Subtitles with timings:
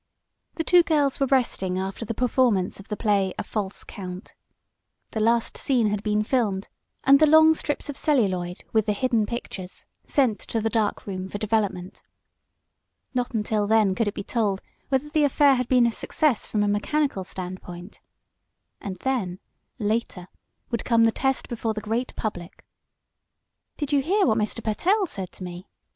[0.55, 4.33] The two girls were resting after the performance of the play "A False Count."
[5.11, 6.69] The last scene had been filmed,
[7.03, 11.29] and the long strips of celluloid, with the hidden pictures, sent to the dark room
[11.29, 12.01] for development.
[13.13, 16.63] Not until then could it be told whether the affair had been a success from
[16.63, 18.01] a mechanical standpoint.
[18.79, 19.37] And then,
[19.77, 20.29] later,
[20.71, 22.65] would come the test before the great public.
[23.77, 24.63] "Did you hear what Mr.
[24.63, 25.67] Pertell said to me?"